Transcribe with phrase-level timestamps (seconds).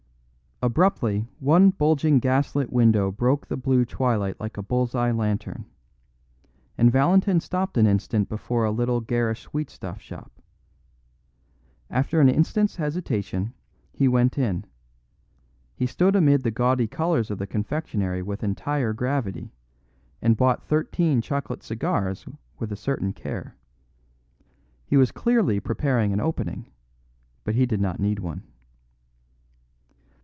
[0.63, 5.65] Abruptly one bulging gas lit window broke the blue twilight like a bull's eye lantern;
[6.77, 10.31] and Valentin stopped an instant before a little garish sweetstuff shop.
[11.89, 13.55] After an instant's hesitation
[13.91, 14.65] he went in;
[15.75, 19.55] he stood amid the gaudy colours of the confectionery with entire gravity
[20.21, 22.27] and bought thirteen chocolate cigars
[22.59, 23.55] with a certain care.
[24.85, 26.67] He was clearly preparing an opening;
[27.43, 28.43] but he did not need one.